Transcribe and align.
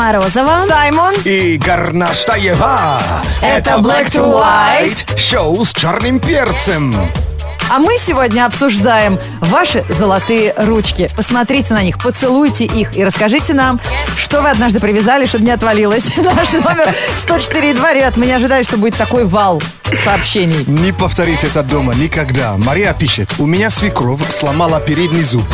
Морозова. 0.00 0.64
Саймон. 0.66 1.14
И 1.26 1.58
Горнаштаева. 1.58 3.02
Это 3.42 3.72
Black 3.72 4.06
to 4.06 4.32
White. 4.32 5.18
Шоу 5.18 5.62
с 5.62 5.74
черным 5.74 6.18
перцем. 6.18 6.94
А 7.68 7.78
мы 7.78 7.98
сегодня 7.98 8.46
обсуждаем 8.46 9.18
ваши 9.40 9.84
золотые 9.90 10.54
ручки. 10.56 11.10
Посмотрите 11.14 11.74
на 11.74 11.82
них, 11.82 11.98
поцелуйте 11.98 12.64
их 12.64 12.96
и 12.96 13.04
расскажите 13.04 13.52
нам, 13.52 13.78
что 14.16 14.40
вы 14.40 14.48
однажды 14.48 14.80
привязали, 14.80 15.26
чтобы 15.26 15.44
не 15.44 15.50
отвалилось. 15.50 16.06
Наш 16.16 16.50
номер 16.54 16.94
104,2. 17.18 17.94
Ребят, 17.94 18.16
мы 18.16 18.24
не 18.24 18.32
ожидали, 18.32 18.62
что 18.62 18.78
будет 18.78 18.96
такой 18.96 19.26
вал 19.26 19.62
сообщений. 20.02 20.64
Не 20.66 20.92
повторите 20.92 21.48
это 21.48 21.62
дома 21.62 21.94
никогда. 21.94 22.56
Мария 22.56 22.94
пишет, 22.94 23.34
у 23.38 23.44
меня 23.44 23.68
свекровь 23.68 24.26
сломала 24.30 24.80
передний 24.80 25.24
зуб. 25.24 25.44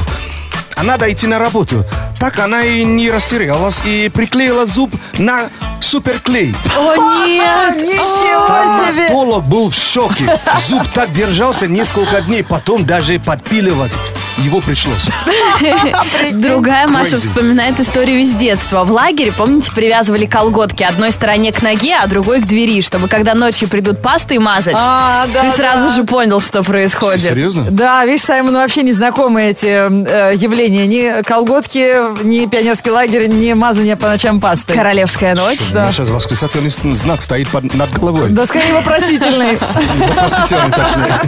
А 0.77 0.83
надо 0.83 1.11
идти 1.11 1.27
на 1.27 1.39
работу. 1.39 1.85
Так 2.21 2.39
она 2.39 2.63
и 2.63 2.85
не 2.85 3.11
растерялась 3.11 3.81
и 3.85 4.11
приклеила 4.13 4.67
зуб 4.67 4.95
на 5.19 5.49
суперклей. 5.81 6.55
О, 6.77 7.27
нет! 7.27 7.83
Ничего 7.83 8.87
себе! 8.87 9.07
Стоматолог 9.07 9.45
был 9.47 9.71
в 9.71 9.75
шоке. 9.75 10.39
Зуб 10.67 10.87
так 10.95 11.13
держался 11.13 11.67
несколько 11.67 12.21
дней, 12.23 12.45
потом 12.45 12.85
даже 12.85 13.19
подпиливать 13.19 13.93
его 14.39 14.61
пришлось. 14.61 15.09
Другая 16.33 16.87
Маша 16.87 17.17
вспоминает 17.17 17.81
историю 17.81 18.21
из 18.21 18.33
детства. 18.35 18.85
В 18.85 18.91
лагере, 18.93 19.33
помните, 19.33 19.73
привязывали 19.73 20.27
колготки 20.27 20.83
одной 20.83 21.11
стороне 21.13 21.53
к 21.53 21.63
ноге, 21.63 21.97
а 22.03 22.07
другой 22.07 22.41
к 22.43 22.47
двери, 22.47 22.83
чтобы 22.83 23.09
когда 23.09 23.35
ночью 23.35 23.69
придут 23.69 24.03
пастой 24.03 24.39
мазать, 24.39 24.75
А, 24.77 25.27
да, 25.33 25.43
ты 25.43 25.51
сразу 25.57 25.89
да. 25.89 25.95
же 25.95 26.05
понял, 26.05 26.41
что 26.41 26.63
происходит. 26.63 27.23
Серьезно? 27.23 27.67
Да, 27.71 28.05
видишь, 28.05 28.23
Саймон 28.23 28.55
вообще 28.55 28.83
не 28.83 28.93
знакомы 28.93 29.43
эти 29.45 29.67
э, 29.67 30.35
явления. 30.37 30.87
Ни 30.87 31.23
колготки, 31.23 32.23
ни 32.25 32.47
пионерский 32.47 32.91
лагерь, 32.91 33.27
ни 33.29 33.53
мазание 33.55 33.97
по 33.97 34.09
ночам 34.09 34.41
пастой. 34.41 34.77
Королевская 34.77 35.35
ночь. 35.35 35.59
У 35.71 35.75
меня 35.75 35.93
сейчас 35.93 36.09
восклицательный 36.11 36.71
знак 36.95 37.23
стоит 37.23 37.49
под- 37.49 37.75
над 37.75 37.91
головой. 37.99 38.29
Да 38.31 38.47
скорее 38.47 38.75
вопросительный. 38.75 39.57
Вопросительный, 39.99 40.71
точнее. 40.71 41.21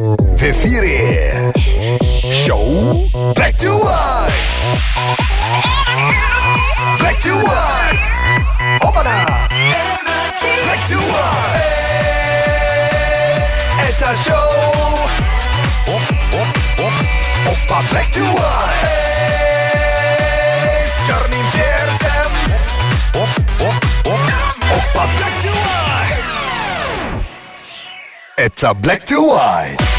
В 0.00 0.42
эфире 0.42 1.52
шоу 2.32 2.94
Black 3.34 3.54
to 3.58 3.78
White. 3.78 4.32
Black 6.98 7.18
to 7.20 7.42
White. 7.42 8.00
Опа-на! 8.80 9.48
Black 10.64 10.80
to 10.88 10.96
White. 10.96 11.66
Это 13.86 14.16
шоу. 14.24 14.50
Оп, 15.88 16.02
оп, 16.32 16.48
оп. 16.78 16.94
Опа, 17.46 17.78
Black 17.90 18.08
to 18.14 18.24
White. 18.32 18.96
С 20.86 21.06
черным 21.06 21.46
перцем. 21.52 22.32
Оп, 23.14 23.28
оп, 23.60 23.76
оп. 24.06 24.20
Опа, 24.70 25.04
Black 25.18 25.34
to 25.42 25.50
White. 25.50 25.86
Это 28.38 28.74
Black 28.74 29.06
to 29.06 29.18
White. 29.20 29.89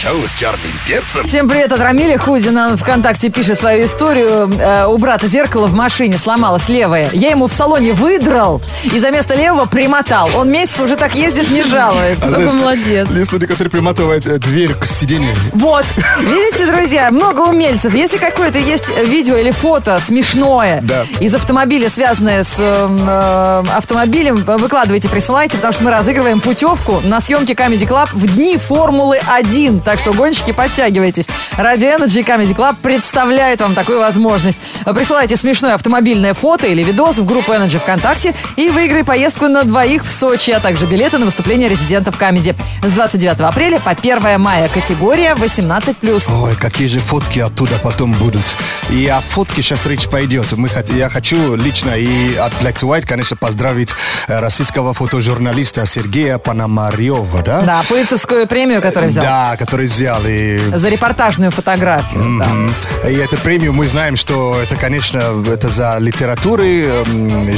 Шоу 0.00 0.28
с 0.28 0.32
черным 0.34 0.60
перцем. 0.86 1.26
Всем 1.26 1.48
привет 1.48 1.72
от 1.72 1.80
Рамиля 1.80 2.18
Хузина. 2.18 2.68
Он 2.68 2.76
ВКонтакте 2.76 3.30
пишет 3.30 3.58
свою 3.58 3.84
историю. 3.86 4.48
Э, 4.60 4.86
у 4.86 4.96
брата 4.96 5.26
зеркало 5.26 5.66
в 5.66 5.74
машине 5.74 6.18
сломалось 6.18 6.68
левое. 6.68 7.08
Я 7.12 7.30
ему 7.30 7.48
в 7.48 7.52
салоне 7.52 7.94
выдрал 7.94 8.62
и 8.84 8.96
за 9.00 9.10
место 9.10 9.34
левого 9.34 9.64
примотал. 9.66 10.30
Он 10.36 10.48
месяц 10.50 10.78
уже 10.78 10.94
так 10.94 11.16
ездит, 11.16 11.50
не 11.50 11.64
жалуется. 11.64 12.28
Какой 12.28 12.52
молодец. 12.52 13.08
Есть 13.10 13.32
люди, 13.32 13.46
которые 13.46 13.72
приматывают 13.72 14.24
э, 14.28 14.38
дверь 14.38 14.72
к 14.74 14.84
сиденью. 14.84 15.34
Вот. 15.54 15.84
Видите, 16.20 16.66
друзья, 16.70 17.10
много 17.10 17.40
умельцев. 17.40 17.92
Если 17.92 18.18
какое-то 18.18 18.58
есть 18.58 18.88
видео 19.04 19.36
или 19.36 19.50
фото 19.50 19.98
смешное 20.00 20.80
Да. 20.82 21.06
из 21.18 21.34
автомобиля, 21.34 21.90
связанное 21.90 22.44
с 22.44 22.54
э, 22.58 22.88
э, 22.88 23.64
автомобилем, 23.76 24.36
выкладывайте, 24.36 25.08
присылайте, 25.08 25.56
потому 25.56 25.72
что 25.72 25.82
мы 25.82 25.90
разыгрываем 25.90 26.40
путевку 26.40 27.00
на 27.04 27.20
съемки 27.20 27.50
Comedy 27.52 27.88
Club 27.88 28.10
в 28.12 28.36
дни 28.36 28.56
Формулы-1. 28.58 29.82
Так 29.88 30.00
что, 30.00 30.12
гонщики, 30.12 30.52
подтягивайтесь. 30.52 31.24
Radio 31.56 31.96
Energy 31.96 32.20
и 32.20 32.22
Comedy 32.22 32.54
Club 32.54 32.76
представляют 32.82 33.62
вам 33.62 33.74
такую 33.74 34.00
возможность. 34.00 34.58
Присылайте 34.84 35.34
смешное 35.34 35.72
автомобильное 35.72 36.34
фото 36.34 36.66
или 36.66 36.82
видос 36.82 37.16
в 37.16 37.24
группу 37.24 37.52
Energy 37.52 37.78
ВКонтакте 37.78 38.34
и 38.56 38.68
выиграй 38.68 39.02
поездку 39.02 39.46
на 39.46 39.64
двоих 39.64 40.04
в 40.04 40.12
Сочи, 40.12 40.50
а 40.50 40.60
также 40.60 40.84
билеты 40.84 41.16
на 41.16 41.24
выступление 41.24 41.70
резидентов 41.70 42.20
Comedy 42.20 42.54
с 42.86 42.92
29 42.92 43.40
апреля 43.40 43.80
по 43.80 43.92
1 43.92 44.38
мая. 44.38 44.68
Категория 44.68 45.32
18+. 45.32 46.32
Ой, 46.34 46.54
какие 46.54 46.88
же 46.88 46.98
фотки 46.98 47.38
оттуда 47.38 47.78
потом 47.82 48.12
будут. 48.12 48.44
И 48.90 49.06
о 49.06 49.22
фотке 49.22 49.62
сейчас 49.62 49.86
речь 49.86 50.06
пойдет. 50.08 50.52
Мы, 50.52 50.68
я 50.88 51.08
хочу 51.08 51.54
лично 51.54 51.92
и 51.92 52.36
от 52.36 52.52
Black 52.60 52.74
to 52.74 52.88
White, 52.88 53.06
конечно, 53.06 53.36
поздравить 53.36 53.90
э, 54.28 54.38
российского 54.38 54.92
фотожурналиста 54.92 55.86
Сергея 55.86 56.36
Пономарева, 56.36 57.42
да? 57.42 57.62
Да, 57.62 57.82
Пулицерскую 57.88 58.46
премию, 58.46 58.82
которую 58.82 59.10
взял. 59.10 59.24
Да, 59.24 59.56
который 59.58 59.77
взял. 59.84 60.20
И 60.26 60.58
За 60.74 60.88
репортажную 60.88 61.50
фотографию. 61.50 62.38
да. 62.38 62.44
М, 62.46 62.72
И 63.08 63.14
эту 63.14 63.36
премию 63.38 63.72
мы 63.72 63.86
знаем, 63.86 64.16
что 64.16 64.60
это, 64.60 64.76
конечно, 64.76 65.22
это 65.46 65.68
за 65.68 65.96
литературы, 65.98 66.86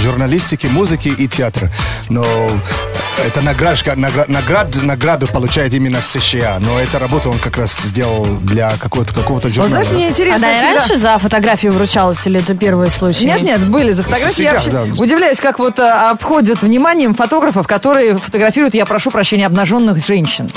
журналистики, 0.03 0.67
музыки 0.67 1.09
и 1.09 1.27
театр. 1.29 1.71
Но 2.09 2.25
это 3.21 3.41
награжка, 3.43 3.93
награ- 3.93 4.25
наград, 4.29 4.69
награду 4.83 5.27
получает 5.27 5.75
именно 5.75 6.01
в 6.01 6.07
США. 6.07 6.59
Но 6.61 6.79
эту 6.81 6.99
работу 6.99 7.31
он 7.31 7.39
как 7.39 7.57
раз 7.57 7.77
сделал 7.81 8.27
для 8.41 8.73
какого-то 8.79 9.15
какого-то 9.15 9.49
журнала. 9.49 9.69
знаешь, 9.69 9.91
мне 9.91 10.09
интересно 10.09 10.49
Она 10.49 10.57
всегда- 10.57 10.79
раньше 10.79 10.97
за 10.97 11.19
фотографию 11.19 11.73
вручалась, 11.73 12.27
или 12.27 12.41
это 12.41 12.55
первый 12.55 12.91
случай? 12.91 13.27
Нет, 13.27 13.43
нет, 13.43 13.67
были 13.69 13.93
за 13.93 14.03
фотографии. 14.03 14.43
Я 14.43 14.55
вообще 14.55 14.71
да. 14.71 14.83
удивляюсь, 14.97 15.41
как 15.41 15.59
вот 15.59 15.79
а, 15.81 16.11
обходят 16.11 16.63
вниманием 16.63 17.15
фотографов, 17.15 17.67
которые 17.67 18.17
фотографируют, 18.17 18.75
я 18.75 18.87
прошу 18.87 19.11
прощения, 19.11 19.47
обнаженных 19.47 20.05
женщин. 20.05 20.49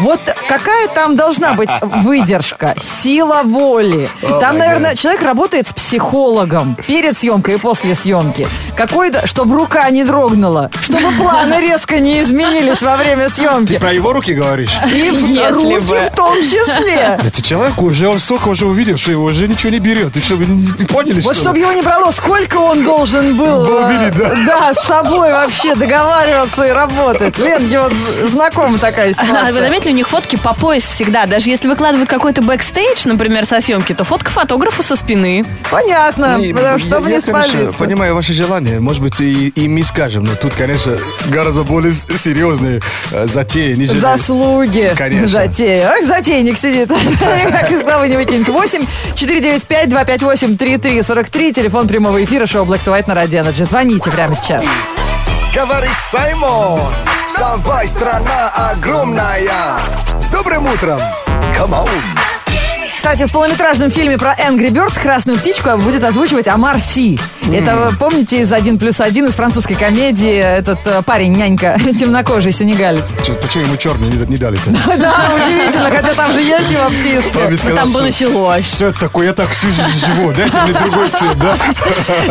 Вот 0.00 0.20
какая 0.48 0.88
там 0.88 1.16
должна 1.16 1.54
быть 1.54 1.70
выдержка, 1.82 2.74
сила 2.80 3.42
воли. 3.44 4.08
Там, 4.40 4.58
наверное, 4.58 4.94
человек 4.94 5.22
работает 5.22 5.68
с 5.68 5.72
психологом 5.72 6.76
перед 6.86 7.16
съемкой 7.16 7.54
и 7.54 7.58
после 7.58 7.94
съемки. 7.94 8.46
Какой-то, 8.76 9.26
чтобы 9.26 9.56
рука 9.56 9.88
не 9.90 10.04
дрогнула, 10.04 10.70
чтобы 10.82 11.10
планы 11.12 11.60
резко 11.60 11.98
не 11.98 12.05
изменились 12.22 12.80
во 12.82 12.96
время 12.96 13.28
съемки. 13.30 13.72
Ты 13.74 13.80
про 13.80 13.92
его 13.92 14.12
руки 14.12 14.32
говоришь? 14.32 14.72
И 14.94 15.10
в- 15.10 15.52
руки 15.54 15.78
бы. 15.80 16.00
в 16.00 16.10
том 16.14 16.40
числе. 16.42 17.18
Это 17.24 17.42
человек 17.42 17.80
уже, 17.82 18.08
он 18.08 18.18
столько 18.18 18.48
уже 18.48 18.66
увидел, 18.66 18.96
что 18.96 19.10
его 19.10 19.24
уже 19.24 19.48
ничего 19.48 19.70
не 19.70 19.78
берет. 19.78 20.16
И 20.16 20.20
что, 20.20 20.36
вы 20.36 20.46
не 20.46 20.84
поняли, 20.86 21.20
Вот 21.20 21.34
что 21.34 21.44
чтобы 21.44 21.58
его 21.58 21.72
не 21.72 21.82
брало, 21.82 22.10
сколько 22.10 22.56
он 22.58 22.84
должен 22.84 23.36
был, 23.36 23.64
Был 23.66 23.86
э, 23.86 23.92
видеть, 23.92 24.16
да? 24.18 24.34
да, 24.46 24.74
с 24.74 24.84
собой 24.86 25.32
вообще 25.32 25.74
договариваться 25.74 26.64
и 26.66 26.70
работать. 26.70 27.38
Ленке 27.38 27.80
вот 27.80 27.92
знакома 28.30 28.78
такая 28.78 29.12
А, 29.16 29.20
Вы 29.20 29.26
ситуация. 29.26 29.52
заметили, 29.52 29.92
у 29.92 29.94
них 29.94 30.08
фотки 30.08 30.36
по 30.36 30.54
пояс 30.54 30.84
всегда. 30.84 31.26
Даже 31.26 31.50
если 31.50 31.68
выкладывают 31.68 32.08
какой-то 32.08 32.42
бэкстейдж, 32.42 33.02
например, 33.06 33.44
со 33.46 33.60
съемки, 33.60 33.92
то 33.94 34.04
фотка 34.04 34.30
фотографа 34.30 34.82
со 34.82 34.96
спины. 34.96 35.44
Понятно, 35.70 36.38
Не, 36.38 36.52
потому 36.52 36.78
что 36.78 36.88
чтобы 36.88 37.10
я, 37.10 37.16
не 37.16 37.22
конечно, 37.22 37.52
спалиться. 37.52 37.78
понимаю 37.78 38.14
ваше 38.14 38.32
желание. 38.32 38.80
Может 38.80 39.02
быть, 39.02 39.20
и, 39.20 39.48
и 39.48 39.68
мы 39.68 39.84
скажем, 39.84 40.24
но 40.24 40.34
тут, 40.34 40.54
конечно, 40.54 40.96
гораздо 41.28 41.62
более 41.62 41.85
с- 41.90 42.06
серьезные 42.18 42.80
э, 43.12 43.26
затеи. 43.28 43.74
нежели- 43.74 43.98
Заслуги. 43.98 44.92
Конечно. 44.96 45.28
Затея. 45.28 45.90
Ах, 45.98 46.04
затейник 46.06 46.58
сидит. 46.58 46.88
Как 47.50 47.70
из 47.70 47.82
головы 47.82 48.08
не 48.08 48.16
выкинет. 48.16 48.48
8 48.48 48.86
495 49.14 49.88
258 49.88 50.56
3343. 50.56 51.52
Телефон 51.52 51.88
прямого 51.88 52.22
эфира 52.24 52.46
шоу 52.46 52.64
Black 52.64 52.80
to 52.84 52.92
White 52.96 53.04
на 53.08 53.14
Радио 53.14 53.40
Energy. 53.40 53.64
Звоните 53.64 54.10
прямо 54.10 54.34
сейчас. 54.34 54.64
Говорит 55.54 55.88
Саймон, 55.98 56.80
вставай, 57.28 57.88
страна 57.88 58.50
огромная. 58.72 59.78
С 60.20 60.28
добрым 60.30 60.66
утром. 60.66 61.00
Come 61.56 61.72
on. 61.72 62.35
Кстати, 63.06 63.28
в 63.28 63.32
полнометражном 63.32 63.88
фильме 63.88 64.18
про 64.18 64.34
Angry 64.34 64.70
Birds 64.70 65.00
красную 65.00 65.38
птичку 65.38 65.78
будет 65.78 66.02
озвучивать 66.02 66.48
Амар 66.48 66.80
Си. 66.80 67.20
Это, 67.52 67.76
вы 67.76 67.96
помните, 67.96 68.40
из 68.40 68.52
«Один 68.52 68.80
плюс 68.80 69.00
один» 69.00 69.26
из 69.26 69.34
французской 69.34 69.74
комедии 69.74 70.36
этот 70.36 70.84
э, 70.84 71.02
парень, 71.02 71.32
нянька, 71.32 71.78
темнокожий 72.00 72.50
сенегалец. 72.50 73.04
Почему 73.40 73.66
ему 73.66 73.76
черный 73.76 74.08
не, 74.08 74.26
не 74.26 74.36
дали-то? 74.36 74.70
Да, 74.98 75.30
удивительно, 75.36 75.88
хотя 75.88 76.14
там 76.14 76.32
же 76.32 76.40
есть 76.40 76.68
его 76.68 76.90
сказал, 77.56 77.76
Там 77.76 77.92
бы 77.92 77.92
что- 77.92 78.02
началось. 78.02 78.66
Что 78.66 78.86
это 78.86 78.98
такое? 78.98 79.28
Я 79.28 79.34
так 79.34 79.50
всю 79.50 79.68
жизнь 79.68 80.04
живу. 80.04 80.32
Дайте 80.36 80.60
мне 80.62 80.72
другой 80.72 81.08
цвет, 81.10 81.38
да? 81.38 81.56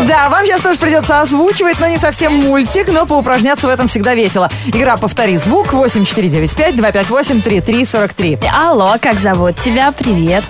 Да, 0.06 0.28
вам 0.28 0.44
сейчас 0.44 0.60
тоже 0.60 0.78
придется 0.78 1.22
озвучивать, 1.22 1.80
но 1.80 1.88
не 1.88 1.98
совсем 1.98 2.36
мультик, 2.36 2.90
но 2.90 3.06
поупражняться 3.06 3.68
в 3.68 3.70
этом 3.70 3.88
всегда 3.88 4.14
весело. 4.14 4.52
Игра 4.66 4.98
«Повтори 4.98 5.38
звук» 5.38 5.72
8495-258-3343. 5.72 8.46
Алло, 8.54 8.98
как 9.02 9.22
зовут 9.22 9.56
тебя? 9.56 9.94
Привет. 9.94 10.44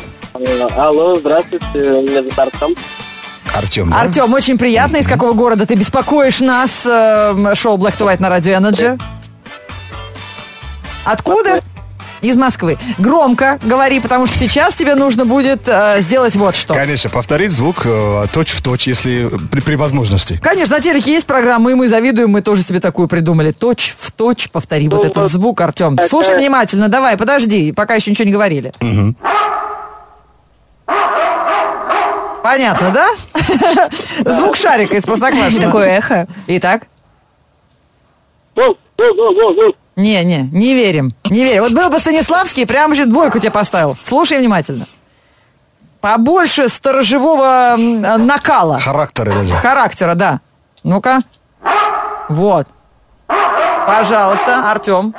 Алло, 0.76 1.16
здравствуйте, 1.18 1.66
меня 1.74 2.22
зовут 2.22 2.38
Артем. 2.38 2.76
Артем, 3.56 3.90
да? 3.90 4.02
Артем, 4.02 4.34
очень 4.34 4.58
приятно. 4.58 4.98
Из 4.98 5.08
какого 5.08 5.32
города 5.32 5.66
ты 5.66 5.76
беспокоишь 5.76 6.42
нас? 6.42 6.86
э, 6.86 7.54
Шоу 7.56 7.78
Black 7.78 7.98
to 7.98 8.06
White 8.06 8.22
на 8.22 8.28
радио 8.28 8.54
Energy. 8.54 9.00
Откуда? 11.06 11.62
из 12.22 12.36
Москвы. 12.38 12.80
Громко 12.98 13.60
говори, 13.62 14.00
потому 14.00 14.26
что 14.26 14.40
сейчас 14.40 14.74
тебе 14.74 14.96
нужно 14.96 15.26
будет 15.26 15.68
э, 15.68 15.98
сделать 16.02 16.36
вот 16.36 16.56
что. 16.56 16.74
Конечно, 16.74 17.10
повторить 17.12 17.52
звук 17.52 17.82
э, 17.86 18.26
точь 18.34 18.50
в 18.52 18.64
точь, 18.64 18.88
если 18.88 19.30
при, 19.52 19.60
при 19.62 19.76
возможности. 19.76 20.40
Конечно, 20.42 20.76
на 20.78 20.82
телеке 20.82 21.12
есть 21.12 21.28
программа, 21.28 21.70
и 21.72 21.76
мы 21.76 21.88
завидуем, 21.88 22.32
мы 22.32 22.42
тоже 22.42 22.64
себе 22.64 22.80
такую 22.80 23.08
придумали. 23.08 23.52
Точь 23.52 23.96
в 24.00 24.12
точь 24.12 24.50
повтори 24.50 24.88
вот 24.88 25.02
Ну, 25.02 25.04
этот 25.06 25.18
вот 25.18 25.32
звук, 25.32 25.62
Артем. 25.62 25.94
это- 25.94 26.10
Слушай 26.10 26.36
внимательно, 26.36 26.88
давай, 26.88 27.16
подожди, 27.16 27.72
пока 27.72 27.94
еще 27.94 28.10
ничего 28.10 28.26
не 28.26 28.34
говорили. 28.34 28.74
Понятно, 32.46 32.92
да? 32.92 33.08
Звук 34.38 34.56
шарика 34.56 34.96
из 34.96 35.04
Простоквашино. 35.04 35.64
Такое 35.66 35.88
эхо. 35.98 36.28
Итак? 36.46 36.84
Не, 39.96 40.24
не, 40.24 40.44
не 40.52 40.76
верим. 40.76 41.16
Не 41.32 41.44
верим. 41.44 41.64
Вот 41.64 41.72
был 41.72 41.90
бы 41.90 41.98
Станиславский, 41.98 42.68
прям 42.68 42.94
же 42.94 43.08
двойку 43.08 43.40
тебе 43.40 43.50
поставил. 43.50 43.98
Слушай 44.04 44.38
внимательно. 44.38 44.86
Побольше 46.02 46.70
сторожевого 46.70 47.78
накала. 47.78 48.78
Характеры 48.80 49.34
даже. 49.34 49.56
Характера, 49.56 50.14
да. 50.14 50.40
Ну-ка. 50.84 51.22
Вот. 52.30 52.68
Пожалуйста, 53.88 54.70
Артем. 54.70 55.16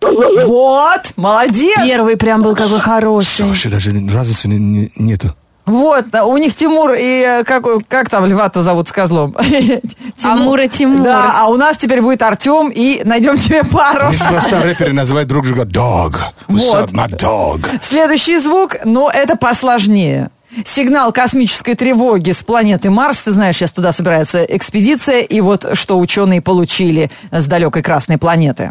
Вот, 0.00 1.12
молодец. 1.16 1.78
Первый 1.84 2.16
прям 2.16 2.42
был 2.42 2.54
какой 2.54 2.78
хороший. 2.78 3.44
Вообще 3.48 3.70
даже 3.70 3.90
разницы 3.90 4.46
не- 4.46 4.58
не- 4.58 4.92
нету. 4.94 5.34
Вот, 5.66 6.06
у 6.14 6.36
них 6.36 6.54
Тимур 6.54 6.92
и 6.92 7.22
э, 7.40 7.44
как, 7.44 7.64
как 7.88 8.10
там 8.10 8.26
льва-то 8.26 8.62
зовут 8.62 8.88
с 8.88 8.92
козлом? 8.92 9.34
Амур 10.22 10.60
и 10.60 10.68
Тимур. 10.68 11.02
Да, 11.02 11.32
а 11.38 11.46
у 11.48 11.56
нас 11.56 11.78
теперь 11.78 12.02
будет 12.02 12.20
Артем 12.22 12.70
и 12.74 13.00
найдем 13.04 13.38
тебе 13.38 13.64
пару. 13.64 14.10
Неспроста 14.12 14.62
рэперы 14.62 14.92
называют 14.92 15.28
друг 15.28 15.46
друга 15.46 15.62
dog. 15.62 16.16
What's 16.48 16.66
Вот. 16.66 16.90
up, 16.90 16.92
my 16.92 17.08
dog? 17.08 17.66
Следующий 17.82 18.38
звук, 18.38 18.76
но 18.84 19.10
это 19.10 19.36
посложнее. 19.36 20.30
Сигнал 20.64 21.10
космической 21.12 21.74
тревоги 21.74 22.30
с 22.30 22.44
планеты 22.44 22.88
Марс. 22.90 23.22
Ты 23.22 23.32
знаешь, 23.32 23.56
сейчас 23.56 23.72
туда 23.72 23.90
собирается 23.92 24.44
экспедиция. 24.44 25.22
И 25.22 25.40
вот 25.40 25.66
что 25.76 25.98
ученые 25.98 26.40
получили 26.42 27.10
с 27.32 27.46
далекой 27.46 27.82
красной 27.82 28.18
планеты. 28.18 28.70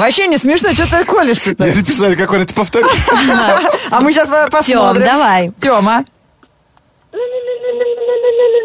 Вообще 0.00 0.26
не 0.28 0.38
смешно, 0.38 0.72
что 0.72 0.88
ты 0.90 1.04
колешься-то? 1.04 1.66
Я 1.66 1.74
написал, 1.74 2.14
как 2.16 2.32
он 2.32 2.40
это 2.40 2.54
повторит. 2.54 2.86
А 3.90 4.00
мы 4.00 4.12
сейчас 4.12 4.28
посмотрим. 4.50 5.04
давай. 5.04 5.52
Тема. 5.60 6.04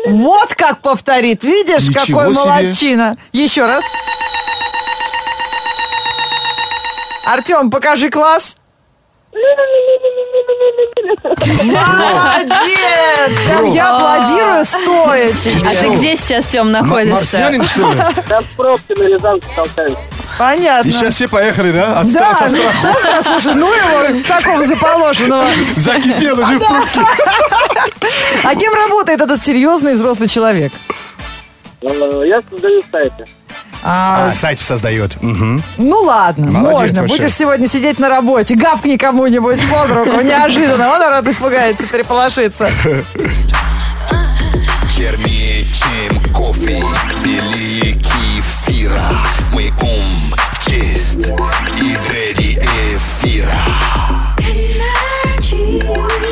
Вот 0.08 0.54
как 0.56 0.80
повторит. 0.82 1.44
Видишь, 1.44 1.90
Ничего 1.90 2.20
какой 2.20 2.34
себе. 2.36 2.46
молодчина. 2.46 3.18
Еще 3.34 3.66
раз. 3.66 3.84
Артем, 7.26 7.70
покажи 7.70 8.10
класс. 8.10 8.56
Молодец! 11.64 13.38
Прям 13.46 13.66
я 13.72 13.96
аплодирую 13.96 14.64
стоя 14.64 15.34
тебе. 15.34 15.68
А 15.68 15.72
ты 15.72 15.90
где 15.98 16.16
сейчас, 16.16 16.46
Тем, 16.46 16.72
находишься? 16.72 17.14
Марсианин, 17.14 17.64
что 17.66 17.92
ли? 17.92 18.02
Там 18.30 18.44
в 18.46 18.56
пробке 18.56 18.96
на 18.96 19.04
Рязанке 19.04 19.48
толкаюсь. 19.56 19.96
Понятно. 20.38 20.90
И 20.90 20.92
сейчас 20.92 21.14
все 21.16 21.28
поехали, 21.30 21.72
да? 21.72 22.00
От 22.02 22.12
Да, 22.12 22.32
стра- 22.32 22.40
со 22.40 22.48
страха. 22.50 22.78
слушай, 22.82 23.24
слушай, 23.24 23.54
ну 23.56 23.72
его 23.74 24.22
такого 24.28 24.66
заположенного. 24.66 25.48
Закипел 25.78 26.40
уже 26.40 26.60
в 26.60 26.66
пробке. 26.66 27.02
А 28.44 28.56
кем 28.56 28.74
работает 28.74 29.22
этот 29.22 29.42
серьезный 29.42 29.94
взрослый 29.94 30.28
человек? 30.28 30.74
Э, 31.82 32.24
Я 32.28 32.42
создаю 32.50 32.84
сайты. 32.92 33.26
А, 33.88 34.32
А, 34.32 34.36
сайт 34.36 34.60
создает. 34.60 35.22
Мгм. 35.22 35.62
ну 35.78 36.00
ладно, 36.00 36.50
Молодец 36.52 36.80
можно. 36.90 37.02
вообще. 37.04 37.18
Будешь 37.18 37.34
сегодня 37.36 37.70
сидеть 37.70 38.00
на 38.00 38.10
работе, 38.10 38.56
гавкни 38.56 38.98
кому-нибудь 38.98 39.62
под 39.70 39.90
руку, 39.92 40.22
неожиданно. 40.22 40.92
Он 40.94 41.00
народ 41.00 41.28
испугается, 41.28 41.86
переполошится. 41.88 42.72
чем 45.95 46.33
кофе, 46.33 46.83
белее 47.25 47.93
кефира 47.95 49.11
Мой 49.53 49.73
ум 49.81 50.35
чист 50.61 51.29
и 51.81 51.97
вреди 52.09 52.59
эфира 52.59 53.55
Black 54.37 56.24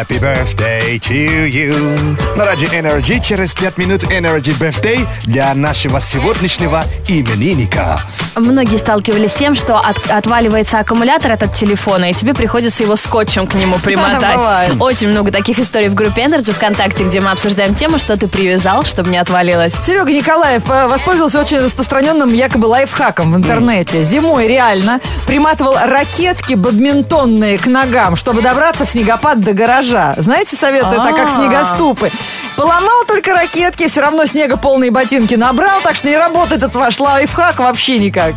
Happy 0.00 0.18
birthday 0.18 0.98
to 0.98 1.46
you. 1.46 2.16
На 2.34 2.46
радио 2.46 2.68
Energy 2.68 3.20
через 3.22 3.52
5 3.52 3.76
минут 3.76 4.04
Energy 4.04 4.56
Birthday 4.58 5.06
для 5.26 5.52
нашего 5.54 6.00
сегодняшнего 6.00 6.84
именинника. 7.06 8.00
Многие 8.34 8.78
сталкивались 8.78 9.32
с 9.32 9.34
тем, 9.34 9.54
что 9.54 9.76
от- 9.78 10.10
отваливается 10.10 10.78
аккумулятор 10.78 11.32
от 11.32 11.54
телефона, 11.54 12.10
и 12.10 12.14
тебе 12.14 12.32
приходится 12.32 12.82
его 12.82 12.96
скотчем 12.96 13.46
к 13.46 13.52
нему 13.56 13.76
примотать. 13.78 14.70
Очень 14.80 15.10
много 15.10 15.30
таких 15.32 15.58
историй 15.58 15.88
в 15.88 15.94
группе 15.94 16.22
Energy 16.22 16.52
ВКонтакте, 16.52 17.04
где 17.04 17.20
мы 17.20 17.32
обсуждаем 17.32 17.74
тему, 17.74 17.98
что 17.98 18.16
ты 18.16 18.26
привязал, 18.26 18.84
чтобы 18.86 19.10
не 19.10 19.18
отвалилось. 19.18 19.74
Серега 19.84 20.10
Николаев 20.12 20.62
э, 20.70 20.86
воспользовался 20.86 21.40
очень 21.40 21.58
распространенным 21.58 22.32
якобы 22.32 22.66
лайфхаком 22.68 23.34
в 23.34 23.36
интернете. 23.36 24.02
Зимой 24.02 24.48
реально 24.48 25.00
приматывал 25.26 25.74
ракетки 25.76 26.54
бадминтонные 26.54 27.58
к 27.58 27.66
ногам, 27.66 28.16
чтобы 28.16 28.40
добраться 28.40 28.86
в 28.86 28.88
снегопад 28.88 29.40
до 29.40 29.52
гаража. 29.52 29.89
Знаете, 30.18 30.56
совет 30.56 30.86
это 30.86 31.12
как 31.12 31.28
А. 31.28 31.30
снегоступы. 31.30 32.10
Поломал 32.56 33.04
только 33.06 33.32
ракетки, 33.32 33.86
все 33.88 34.00
равно 34.00 34.26
снега 34.26 34.56
полные 34.56 34.90
ботинки 34.90 35.34
набрал, 35.34 35.80
так 35.82 35.94
что 35.94 36.08
не 36.08 36.16
работает 36.16 36.62
этот 36.62 36.74
ваш 36.74 36.98
лайфхак 37.00 37.58
вообще 37.58 37.98
никак. 37.98 38.34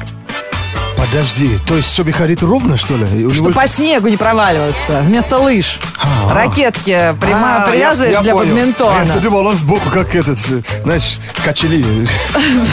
Подожди, 0.97 1.57
то 1.67 1.75
есть 1.75 1.91
чтобы 1.93 2.11
ходить 2.11 2.41
ровно, 2.43 2.77
что 2.77 2.95
ли? 2.95 3.03
У 3.25 3.31
Что 3.31 3.43
него- 3.45 3.53
по 3.53 3.67
снегу 3.67 4.07
не 4.07 4.17
проваливаться, 4.17 5.01
вместо 5.01 5.37
лыж. 5.37 5.79
А. 6.01 6.33
Ракетки 6.33 6.91
прима- 7.19 7.63
А, 7.65 7.69
привязываешь 7.69 8.11
я- 8.13 8.17
я 8.17 8.23
для 8.23 8.33
понял. 8.33 8.53
бадминтона. 8.55 9.05
Я 9.13 9.19
думал, 9.19 9.47
он 9.47 9.55
сбоку 9.55 9.89
как 9.89 10.15
этот, 10.15 10.37
знаешь, 10.83 11.17
качели. 11.43 11.83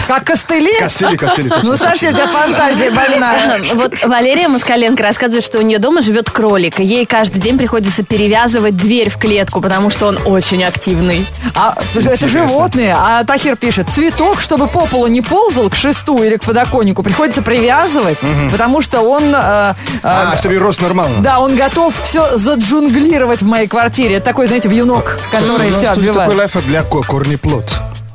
Как 0.07 0.25
костыли? 0.25 0.79
Костыли, 0.79 1.17
костыли. 1.17 1.51
Ну 1.63 1.77
совсем 1.77 2.13
у 2.13 2.17
тебя 2.17 2.27
фантазия 2.29 2.91
больная. 2.91 3.63
Вот 3.75 3.95
Валерия 4.05 4.49
Москаленко 4.49 5.03
рассказывает, 5.03 5.45
что 5.45 5.59
у 5.59 5.63
нее 5.63 5.79
дома 5.79 6.01
живет 6.03 6.31
кролик, 6.31 6.79
ей 6.79 7.07
каждый 7.07 7.41
день 7.41 7.59
приходится 7.59 8.03
перевязывать 8.05 8.77
дверь 8.77 9.11
в 9.11 9.17
клетку, 9.19 9.61
потому 9.61 9.91
что 9.91 10.07
он 10.07 10.19
очень 10.25 10.63
активный. 10.65 11.27
А 11.55 11.77
это 11.95 12.29
животные. 12.29 12.95
А 12.99 13.25
Тахир 13.25 13.57
пишет, 13.57 13.89
цветок, 13.91 14.41
чтобы 14.41 14.67
по 14.67 14.87
полу 14.87 15.07
не 15.09 15.21
ползал 15.21 15.69
к 15.71 15.75
шесту 15.77 16.23
или 16.23 16.37
к 16.37 16.45
подоконнику, 16.45 17.03
приходится 17.03 17.43
привязывать, 17.43 18.20
потому 18.51 18.83
что 18.83 19.01
он... 19.01 19.25
э, 19.35 19.35
э, 19.35 19.75
А, 20.03 20.37
чтобы 20.39 20.59
рос 20.59 20.81
нормально. 20.81 21.19
да, 21.21 21.39
он 21.41 21.57
готов 21.57 21.95
все 22.03 22.37
заджунглировать 22.37 23.43
в 23.43 23.47
моей 23.47 23.67
квартире. 23.67 24.17
Это 24.17 24.27
такой, 24.27 24.47
знаете, 24.47 24.69
вьюнок, 24.69 25.19
который 25.31 25.71
все 25.73 25.87
тут 25.95 26.07
такой 26.07 26.09
отбивает. 26.11 26.35
лайфхак 26.39 26.65
для 26.65 26.83
ко- 26.83 27.03
корнеплод. 27.03 27.75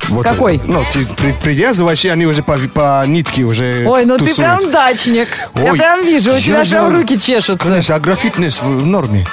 Вот, 0.09 0.23
Какой? 0.23 0.61
Ну, 0.63 0.83
ты 0.91 1.05
при- 1.05 1.33
привязываешь, 1.33 2.05
и 2.05 2.09
они 2.09 2.25
уже 2.25 2.43
по, 2.43 2.57
по 2.73 3.03
нитке 3.07 3.43
уже 3.43 3.85
Ой, 3.87 4.05
ну 4.05 4.17
ты 4.17 4.27
тусуют. 4.27 4.59
прям 4.59 4.71
дачник. 4.71 5.27
Я 5.55 5.71
Ой, 5.71 5.77
прям 5.77 6.05
вижу, 6.05 6.31
у 6.31 6.35
я 6.35 6.41
тебя 6.41 6.63
же- 6.65 6.89
руки 6.89 7.19
чешутся. 7.19 7.67
Конечно, 7.67 7.95
агрофитнес 7.95 8.61
в 8.61 8.75
в 8.75 8.85
норме. 8.85 9.25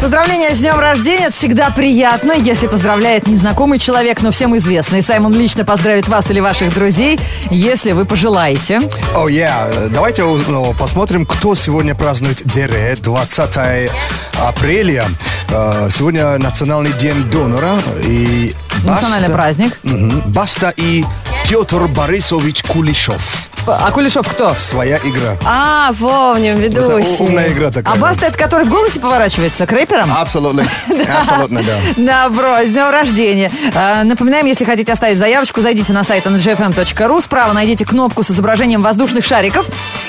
Поздравления 0.00 0.50
с 0.54 0.58
днем 0.58 0.78
рождения. 0.78 1.24
Это 1.26 1.32
всегда 1.32 1.70
приятно, 1.70 2.32
если 2.32 2.66
поздравляет 2.66 3.26
незнакомый 3.26 3.78
человек, 3.78 4.22
но 4.22 4.30
всем 4.30 4.56
известный. 4.56 5.02
Саймон 5.02 5.32
лично 5.34 5.64
поздравит 5.64 6.08
вас 6.08 6.30
или 6.30 6.40
ваших 6.40 6.74
друзей, 6.74 7.18
если 7.50 7.92
вы 7.92 8.04
пожелаете. 8.04 8.80
О, 9.14 9.28
yeah. 9.28 9.88
Давайте 9.88 10.24
ну, 10.24 10.74
посмотрим, 10.78 11.26
кто 11.26 11.54
сегодня 11.54 11.94
празднует 11.94 12.42
Дере, 12.44 12.96
20 13.00 13.90
апреля. 14.42 15.04
Э, 15.48 15.88
Сегодня 15.90 16.38
Национальный 16.38 16.92
день 16.92 17.24
донора. 17.24 17.74
И 18.02 18.54
Национальный 18.84 19.28
Баста- 19.28 19.32
праздник. 19.34 19.78
Мгм. 19.82 20.22
Баста 20.32 20.72
и 20.76 21.04
Петр 21.48 21.86
Борисович 21.88 22.62
Кулешов. 22.64 23.48
А 23.66 23.90
Кулешов 23.92 24.28
кто? 24.28 24.54
Своя 24.58 24.98
игра. 24.98 25.38
А, 25.46 25.90
помню, 25.98 26.52
Это 26.52 26.80
ведущий. 26.80 27.16
умная 27.22 27.50
игра 27.50 27.70
такая. 27.70 27.94
А 27.94 27.96
Баста 27.98 28.26
это 28.26 28.36
который 28.36 28.66
в 28.66 28.68
голосе 28.68 29.00
поворачивается 29.00 29.66
к 29.66 29.72
рэперам? 29.72 30.12
Абсолютно. 30.12 30.66
Абсолютно, 31.20 31.62
да. 31.62 31.78
Да, 31.96 32.28
бро, 32.28 32.58
с 32.62 32.68
днем 32.68 32.90
рождения. 32.90 33.50
А, 33.74 34.04
Напоминаем, 34.04 34.44
если 34.44 34.66
хотите 34.66 34.92
оставить 34.92 35.16
заявочку, 35.16 35.62
зайдите 35.62 35.94
на 35.94 36.04
сайт 36.04 36.26
ngfm.ru, 36.26 37.22
справа 37.22 37.54
найдите 37.54 37.86
кнопку 37.86 38.22
с 38.22 38.30
изображением 38.30 38.82
воздушных 38.82 39.24
шариков. 39.24 39.66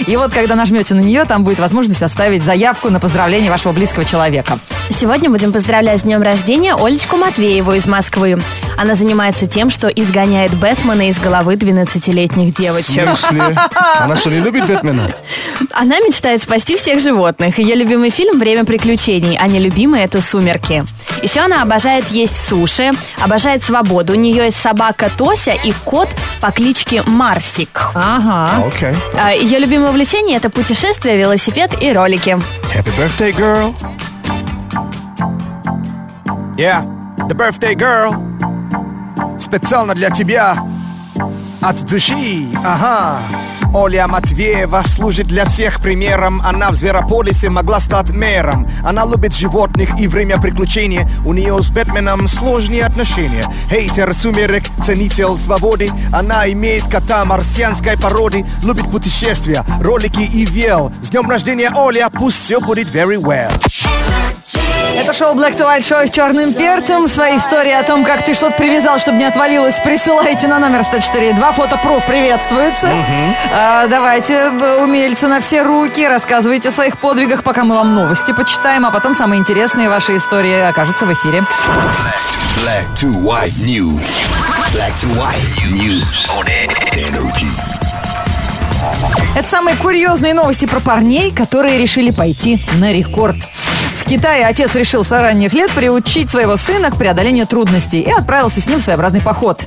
И 0.07 0.15
вот, 0.17 0.33
когда 0.33 0.55
нажмете 0.55 0.93
на 0.93 0.99
нее, 0.99 1.25
там 1.25 1.43
будет 1.43 1.59
возможность 1.59 2.03
оставить 2.03 2.43
заявку 2.43 2.89
на 2.89 2.99
поздравление 2.99 3.49
вашего 3.51 3.71
близкого 3.71 4.05
человека. 4.05 4.59
Сегодня 4.89 5.29
будем 5.29 5.51
поздравлять 5.51 6.01
с 6.01 6.03
днем 6.03 6.21
рождения 6.21 6.75
Олечку 6.75 7.17
Матвееву 7.17 7.73
из 7.73 7.87
Москвы. 7.87 8.39
Она 8.77 8.93
занимается 8.93 9.47
тем, 9.47 9.69
что 9.69 9.87
изгоняет 9.87 10.53
Бэтмена 10.53 11.09
из 11.09 11.17
головы 11.17 11.55
12-летних 11.55 12.53
В 12.53 12.61
девочек. 12.61 13.15
смысле? 13.15 13.57
Она 13.99 14.17
что, 14.17 14.29
не 14.29 14.41
любит 14.41 14.67
Бэтмена? 14.67 15.11
Она 15.71 15.99
мечтает 15.99 16.41
спасти 16.41 16.75
всех 16.75 16.99
животных. 16.99 17.57
Ее 17.57 17.75
любимый 17.75 18.09
фильм 18.09 18.37
«Время 18.37 18.65
приключений», 18.65 19.37
а 19.41 19.47
нелюбимый– 19.47 20.01
это 20.03 20.21
«Сумерки». 20.21 20.83
Еще 21.21 21.39
она 21.39 21.61
обожает 21.61 22.09
есть 22.11 22.47
суши, 22.47 22.91
обожает 23.21 23.63
свободу. 23.63 24.13
У 24.13 24.15
нее 24.15 24.45
есть 24.45 24.57
собака 24.57 25.09
Тося 25.17 25.53
и 25.53 25.73
кот 25.85 26.09
по 26.41 26.51
кличке 26.51 27.01
Марсик. 27.03 27.89
Ага. 27.95 28.65
Окей. 28.67 28.93
А 29.17 29.31
Ее 29.31 29.57
любимое 29.85 29.91
увлечение– 29.91 30.37
это 30.39 30.49
путешествия, 30.49 31.15
велосипед 31.17 31.71
и 31.79 31.93
ролики. 31.93 32.31
Happy 32.73 32.91
birthday, 32.97 33.31
girl. 33.31 33.73
Yeah, 36.57 36.83
the 37.27 37.35
birthday 37.35 37.75
girl. 37.75 38.15
Специально 39.39 39.93
для 39.93 40.09
тебя. 40.09 40.57
От 41.61 41.83
души, 41.85 42.47
ага. 42.63 43.19
Оля 43.75 44.07
Матвеева 44.07 44.83
служит 44.85 45.27
для 45.27 45.43
всех 45.43 45.81
примером. 45.81 46.41
Она 46.45 46.71
в 46.71 46.75
Зверополисе 46.75 47.49
могла 47.49 47.81
стать 47.81 48.11
мэром. 48.11 48.69
Она 48.85 49.03
любит 49.03 49.35
животных 49.35 49.99
и 49.99 50.07
время 50.07 50.39
приключений. 50.39 51.01
У 51.25 51.33
нее 51.33 51.61
с 51.61 51.71
Бэтменом 51.71 52.29
сложные 52.29 52.85
отношения. 52.85 53.43
Хейтер 53.69 54.13
сумерек, 54.13 54.63
ценитель 54.85 55.37
свободы. 55.37 55.89
Она 56.13 56.49
имеет 56.53 56.83
кота 56.83 57.25
марсианской 57.25 57.97
породы. 57.97 58.45
Любит 58.63 58.89
путешествия, 58.89 59.65
ролики 59.81 60.21
и 60.21 60.45
вел. 60.45 60.93
С 61.01 61.09
днем 61.09 61.29
рождения, 61.29 61.69
Оля, 61.75 62.09
пусть 62.09 62.45
все 62.45 62.61
будет 62.61 62.87
very 62.87 63.21
well. 63.21 63.51
Это 64.95 65.11
шоу 65.11 65.33
Black 65.33 65.57
to 65.57 65.65
White 65.65 65.81
Show 65.81 66.05
с 66.05 66.11
черным 66.11 66.53
перцем. 66.53 67.07
Свои 67.07 67.37
истории 67.37 67.71
о 67.71 67.83
том, 67.83 68.05
как 68.05 68.23
ты 68.23 68.35
что-то 68.35 68.55
привязал, 68.55 68.99
чтобы 68.99 69.17
не 69.17 69.25
отвалилось, 69.25 69.79
присылайте 69.83 70.47
на 70.47 70.59
номер 70.59 70.81
104.2. 70.81 71.53
Фотопруф 71.53 72.05
приветствуется. 72.05 72.89
А, 73.51 73.87
давайте, 73.87 74.33
э, 74.33 74.83
умельцы 74.83 75.27
на 75.27 75.41
все 75.41 75.63
руки, 75.63 76.07
рассказывайте 76.07 76.69
о 76.69 76.71
своих 76.71 76.99
подвигах, 76.99 77.43
пока 77.43 77.63
мы 77.63 77.75
вам 77.75 77.95
новости 77.95 78.33
почитаем, 78.33 78.85
а 78.85 78.91
потом 78.91 79.15
самые 79.15 79.39
интересные 79.39 79.89
ваши 79.89 80.15
истории 80.15 80.61
окажутся 80.61 81.05
в 81.05 81.13
эфире. 81.13 81.43
Black 82.63 82.87
to 82.95 83.11
white 83.21 83.53
news. 83.65 84.23
Black 84.71 84.93
to 84.95 85.09
white 85.15 85.73
news 85.73 86.29
on 86.37 86.47
energy. 86.93 87.49
Это 89.35 89.47
самые 89.47 89.75
курьезные 89.75 90.33
новости 90.33 90.65
про 90.65 90.79
парней, 90.79 91.33
которые 91.33 91.77
решили 91.77 92.11
пойти 92.11 92.63
на 92.75 92.93
рекорд. 92.93 93.35
Китае 94.07 94.45
отец 94.45 94.75
решил 94.75 95.03
с 95.03 95.11
ранних 95.11 95.53
лет 95.53 95.71
приучить 95.71 96.29
своего 96.29 96.57
сына 96.57 96.91
к 96.91 96.95
преодолению 96.95 97.47
трудностей 97.47 98.01
и 98.01 98.11
отправился 98.11 98.61
с 98.61 98.67
ним 98.67 98.79
в 98.79 98.83
своеобразный 98.83 99.21
поход. 99.21 99.65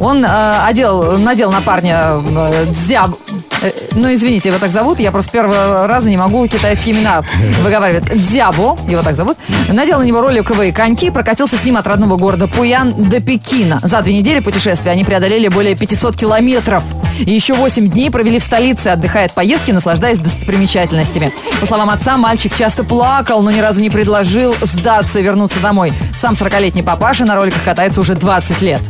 Он 0.00 0.24
э, 0.24 0.58
одел, 0.64 1.18
надел 1.18 1.50
на 1.50 1.60
парня 1.60 2.22
э, 2.24 2.66
дзяб... 2.70 3.16
э, 3.62 3.72
ну, 3.92 4.12
извините, 4.14 4.50
его 4.50 4.58
так 4.58 4.70
зовут, 4.70 5.00
я 5.00 5.10
просто 5.10 5.32
первого 5.32 5.88
раза 5.88 6.08
не 6.08 6.16
могу 6.16 6.46
китайские 6.46 6.94
имена 6.94 7.24
выговаривать. 7.62 8.04
Дзябо, 8.04 8.78
его 8.86 9.02
так 9.02 9.16
зовут. 9.16 9.36
Надел 9.68 9.98
на 9.98 10.04
него 10.04 10.20
роликовые 10.20 10.72
коньки 10.72 11.06
и 11.06 11.10
прокатился 11.10 11.56
с 11.56 11.64
ним 11.64 11.76
от 11.76 11.86
родного 11.86 12.16
города 12.16 12.46
Пуян 12.46 12.94
до 12.96 13.20
Пекина. 13.20 13.80
За 13.82 14.02
две 14.02 14.14
недели 14.16 14.38
путешествия 14.38 14.92
они 14.92 15.04
преодолели 15.04 15.48
более 15.48 15.74
500 15.74 16.16
километров. 16.16 16.84
И 17.20 17.32
еще 17.32 17.54
8 17.54 17.88
дней 17.88 18.10
провели 18.10 18.38
в 18.38 18.42
столице, 18.44 18.88
отдыхая 18.88 19.26
от 19.26 19.34
поездки, 19.34 19.70
наслаждаясь 19.70 20.18
достопримечательностями. 20.18 21.32
По 21.60 21.66
словам 21.66 21.90
отца, 21.90 22.16
мальчик 22.16 22.54
часто 22.54 22.82
плакал, 22.84 23.42
но 23.42 23.50
ни 23.50 23.60
разу 23.60 23.80
не 23.80 23.90
предложил 23.90 24.54
сдаться 24.62 25.18
и 25.18 25.22
вернуться 25.22 25.60
домой. 25.60 25.92
Сам 26.18 26.34
40-летний 26.34 26.82
папаша 26.82 27.24
на 27.24 27.34
роликах 27.36 27.62
катается 27.64 28.00
уже 28.00 28.14
20 28.14 28.62
лет. 28.62 28.80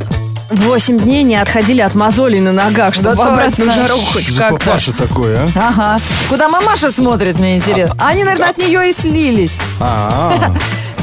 Восемь 0.51 0.99
дней 0.99 1.23
не 1.23 1.37
отходили 1.37 1.81
от 1.81 1.95
мозолей 1.95 2.41
на 2.41 2.51
ногах, 2.53 2.93
чтобы 2.95 3.11
Да 3.11 3.15
в 3.15 3.21
обратную 3.21 3.69
точно. 3.71 3.83
дорогу 3.85 4.03
хоть 4.13 4.37
как-то. 4.37 4.57
папаша 4.67 4.93
такой, 4.93 5.37
а? 5.37 5.49
Ага. 5.55 5.99
Куда 6.29 6.49
мамаша 6.49 6.91
смотрит, 6.91 7.39
мне 7.39 7.57
интересно. 7.59 7.95
Они, 8.01 8.25
наверное, 8.25 8.51
от 8.51 8.59
нее 8.59 8.91
и 8.91 8.93
слились. 8.93 9.53
А, 9.79 10.51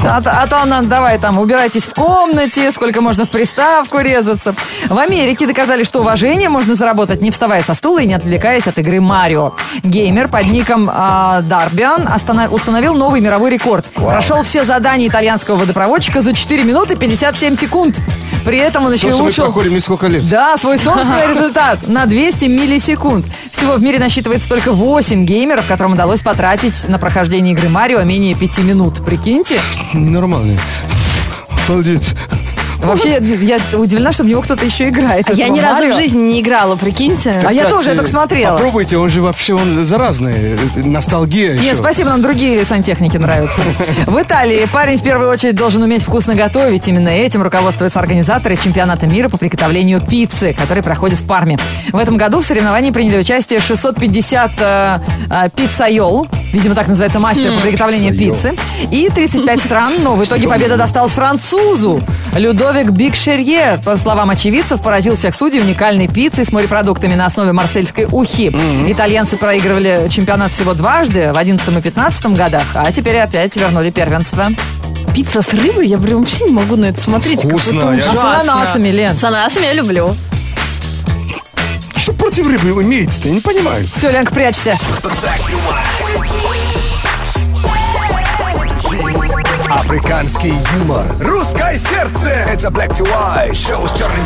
А, 0.04 0.20
а 0.24 0.46
то 0.46 0.62
она, 0.62 0.82
давай 0.82 1.18
там, 1.18 1.38
убирайтесь 1.38 1.84
в 1.84 1.94
комнате, 1.94 2.70
сколько 2.72 3.00
можно 3.00 3.26
в 3.26 3.30
приставку 3.30 3.98
резаться. 3.98 4.54
В 4.88 4.98
Америке 4.98 5.46
доказали, 5.46 5.84
что 5.84 6.00
уважение 6.00 6.48
можно 6.48 6.74
заработать, 6.74 7.20
не 7.20 7.30
вставая 7.30 7.62
со 7.62 7.74
стула 7.74 8.00
и 8.00 8.06
не 8.06 8.14
отвлекаясь 8.14 8.66
от 8.66 8.78
игры 8.78 9.00
Марио. 9.00 9.52
Геймер 9.82 10.28
под 10.28 10.46
ником 10.46 10.86
Дарбиан 10.86 12.06
остана- 12.08 12.48
установил 12.48 12.94
новый 12.94 13.20
мировой 13.20 13.50
рекорд. 13.50 13.84
Прошел 13.94 14.42
все 14.42 14.64
задания 14.64 15.08
итальянского 15.08 15.56
водопроводчика 15.56 16.20
за 16.20 16.32
4 16.32 16.64
минуты 16.64 16.96
57 16.96 17.56
секунд. 17.56 17.96
При 18.44 18.58
этом 18.58 18.86
он 18.86 18.92
еще 18.92 19.04
то, 19.04 19.08
и 19.08 19.12
мы 19.12 19.20
улучшил... 19.20 19.44
проходим 19.44 19.74
несколько 19.74 20.06
лет. 20.06 20.28
Да, 20.28 20.56
свой 20.56 20.78
собственный 20.78 21.26
результат 21.28 21.88
на 21.88 22.06
200 22.06 22.44
миллисекунд. 22.46 23.26
Всего 23.52 23.74
в 23.74 23.82
мире 23.82 23.98
насчитывается 23.98 24.48
только 24.48 24.72
8 24.72 25.24
геймеров, 25.24 25.66
которым 25.66 25.94
удалось 25.94 26.20
потратить 26.20 26.88
на 26.88 26.98
прохождение 26.98 27.52
игры 27.54 27.68
Марио 27.68 28.00
менее 28.02 28.34
5 28.34 28.58
минут. 28.58 29.04
Прикиньте. 29.04 29.60
Нормальный. 29.94 30.58
Обалдеть. 31.66 32.14
Вообще, 32.80 33.18
я 33.42 33.58
удивлена, 33.76 34.12
что 34.12 34.22
в 34.22 34.26
него 34.26 34.40
кто-то 34.40 34.64
еще 34.64 34.88
играет. 34.88 35.28
А 35.28 35.32
Я 35.32 35.48
ни 35.48 35.58
разу 35.60 35.80
в 35.80 35.88
Марио. 35.88 35.96
жизни 35.96 36.20
не 36.20 36.40
играла, 36.40 36.76
прикиньте. 36.76 37.30
А 37.30 37.52
я 37.52 37.68
тоже, 37.68 37.90
я 37.90 37.96
только 37.96 38.10
смотрела. 38.10 38.54
Попробуйте, 38.54 38.96
он 38.96 39.08
же 39.08 39.20
вообще 39.20 39.54
он 39.54 39.82
заразный. 39.82 40.56
Ностальгия 40.76 41.54
еще. 41.54 41.64
Нет, 41.64 41.76
спасибо, 41.76 42.10
нам 42.10 42.22
другие 42.22 42.64
сантехники 42.64 43.16
нравятся. 43.16 43.60
В 44.06 44.22
Италии 44.22 44.66
парень 44.72 44.98
в 44.98 45.02
первую 45.02 45.28
очередь 45.28 45.56
должен 45.56 45.82
уметь 45.82 46.02
вкусно 46.02 46.34
готовить. 46.34 46.86
Именно 46.86 47.08
этим 47.08 47.42
руководствуются 47.42 47.98
организаторы 47.98 48.56
чемпионата 48.56 49.06
мира 49.06 49.28
по 49.28 49.38
приготовлению 49.38 50.00
пиццы, 50.00 50.54
который 50.56 50.82
проходит 50.82 51.18
в 51.18 51.26
Парме. 51.26 51.58
В 51.92 51.96
этом 51.96 52.16
году 52.16 52.40
в 52.40 52.44
соревновании 52.44 52.90
приняли 52.92 53.18
участие 53.18 53.60
650 53.60 54.52
э, 54.58 54.98
э, 55.30 55.48
пиццайол, 55.54 56.28
видимо, 56.52 56.74
так 56.74 56.88
называется 56.88 57.18
мастер 57.18 57.52
по 57.54 57.60
приготовлению 57.60 58.16
Пиццайол. 58.16 58.56
пиццы, 58.56 58.94
и 58.94 59.08
35 59.10 59.62
стран, 59.62 59.92
но 60.02 60.14
в 60.14 60.24
итоге 60.24 60.48
победа 60.48 60.76
досталась 60.76 61.12
французу. 61.12 62.02
Людовик 62.34 62.90
Бикшерье, 62.90 63.80
по 63.84 63.96
словам 63.96 64.30
очевидцев, 64.30 64.80
поразил 64.82 65.16
всех 65.16 65.34
судей 65.34 65.60
уникальной 65.60 66.08
пиццей 66.08 66.44
с 66.44 66.52
морепродуктами 66.52 67.14
на 67.14 67.26
основе 67.26 67.52
марсельской 67.52 68.06
ухи. 68.10 68.52
Итальянцы 68.86 69.36
проигрывали 69.36 70.08
чемпионат 70.10 70.52
всего 70.52 70.74
дважды, 70.74 71.32
в 71.32 71.36
11 71.36 71.68
и 71.76 71.80
15 71.80 72.26
годах, 72.36 72.64
а 72.74 72.90
теперь 72.92 73.16
опять 73.18 73.56
вернули 73.56 73.90
первенство. 73.90 74.48
Пицца 75.14 75.42
с 75.42 75.48
рыбой? 75.52 75.86
Я 75.88 75.98
прям 75.98 76.20
вообще 76.20 76.44
не 76.44 76.52
могу 76.52 76.76
на 76.76 76.86
это 76.86 77.00
смотреть. 77.00 77.42
Вкусно, 77.44 77.92
я- 77.94 78.10
А 78.12 78.40
с 78.40 78.42
ананасами, 78.42 78.88
Лен. 78.88 79.16
С 79.16 79.24
ананасами 79.24 79.64
я 79.64 79.72
люблю. 79.72 80.14
Против 82.38 82.52
рыбы 82.52 82.72
вы 82.72 82.82
имеете-то? 82.84 83.26
Я 83.26 83.34
не 83.34 83.40
понимаю. 83.40 83.84
Все, 83.92 84.12
Ленка, 84.12 84.32
прячься. 84.32 84.78
Африканский 89.68 90.54
юмор. 90.78 91.06
Русское 91.18 91.76
сердце. 91.76 92.28
Это 92.28 92.68
Black 92.68 92.90
to 92.90 93.04
White. 93.04 93.54
Шоу 93.54 93.88
с 93.88 93.92
черным. 93.92 94.24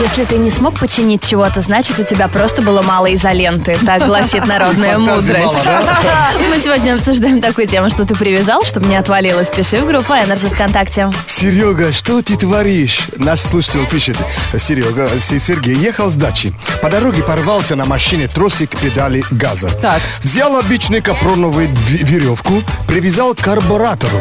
Если 0.00 0.24
ты 0.24 0.38
не 0.38 0.50
смог 0.50 0.78
починить 0.78 1.26
чего-то, 1.26 1.60
значит, 1.60 1.98
у 2.00 2.04
тебя 2.04 2.26
просто 2.28 2.62
было 2.62 2.82
мало 2.82 3.12
изоленты. 3.14 3.76
Так 3.86 4.04
гласит 4.06 4.46
народная 4.46 4.98
мудрость. 4.98 5.54
мало, 5.64 5.96
Мы 6.50 6.60
сегодня 6.60 6.94
обсуждаем 6.94 7.40
такую 7.40 7.68
тему, 7.68 7.90
что 7.90 8.04
ты 8.04 8.14
привязал, 8.14 8.64
чтобы 8.64 8.86
не 8.86 8.96
отвалилось. 8.96 9.50
Пиши 9.50 9.80
в 9.80 9.86
группу 9.86 10.12
Energy 10.12 10.52
ВКонтакте. 10.52 11.10
Серега, 11.26 11.92
что 11.92 12.22
ты 12.22 12.36
творишь? 12.36 13.02
Наш 13.16 13.40
слушатель 13.40 13.86
пишет. 13.86 14.16
Серега, 14.58 15.08
Сергей 15.20 15.76
ехал 15.76 16.10
с 16.10 16.16
дачи. 16.16 16.52
По 16.82 16.90
дороге 16.90 17.22
порвался 17.22 17.76
на 17.76 17.84
машине 17.84 18.26
тросик 18.26 18.70
педали 18.70 19.24
газа. 19.30 19.70
Так. 19.80 20.02
Взял 20.22 20.56
обычную 20.56 21.02
капроновую 21.02 21.68
веревку, 21.88 22.62
привязал 22.88 23.34
к 23.34 23.38
карбуратору. 23.38 24.18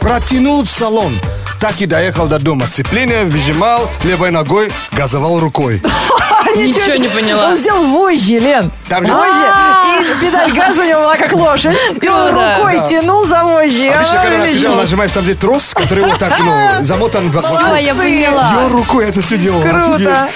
Протянул 0.00 0.62
в 0.62 0.70
салон. 0.70 1.12
Так 1.60 1.80
и 1.82 1.86
доехал 1.86 2.26
до 2.26 2.38
дома. 2.38 2.66
Цепление 2.66 3.24
выжимал 3.26 3.90
левой 4.02 4.30
ногой, 4.30 4.72
газовал 4.92 5.38
рукой. 5.40 5.82
Ничего 6.56 6.96
не 6.96 7.08
поняла. 7.08 7.48
Он 7.50 7.58
сделал 7.58 7.86
вожжи, 7.86 8.38
Лен. 8.38 8.70
Там 8.88 9.04
Вожжи. 9.04 9.69
И 10.00 10.24
педаль 10.24 10.52
газа 10.52 10.82
у 10.82 10.84
него 10.84 11.00
была 11.00 11.16
как 11.16 11.32
лошадь. 11.32 11.76
И 12.00 12.08
он 12.08 12.30
Круто. 12.30 12.56
рукой 12.58 12.80
тянул 12.88 13.26
за 13.26 13.44
вожжи. 13.44 13.88
Обычно, 13.88 14.22
когда 14.22 14.38
на 14.38 14.46
педаль 14.46 14.76
нажимаешь, 14.76 15.12
там 15.12 15.24
где 15.24 15.34
трос, 15.34 15.74
который 15.74 16.04
вот 16.04 16.18
так, 16.18 16.38
ну, 16.38 16.82
замотан 16.82 17.30
в 17.30 17.42
Все, 17.42 17.76
я 17.76 17.94
поняла. 17.94 18.68
рукой 18.68 19.06
это 19.06 19.20
все 19.20 19.36
делал. 19.36 19.62
Круто. 19.62 20.28